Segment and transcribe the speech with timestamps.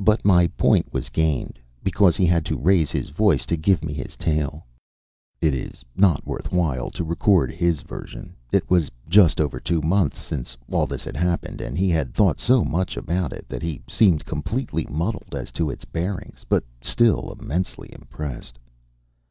[0.00, 3.92] But my point was gained, because he had to raise his voice to give me
[3.92, 4.64] his tale.
[5.42, 8.34] It is not worth while to record his version.
[8.52, 12.40] It was just over two months since all this had happened, and he had thought
[12.40, 17.36] so much about it that he seemed completely muddled as to its bearings, but still
[17.38, 18.58] immensely impressed.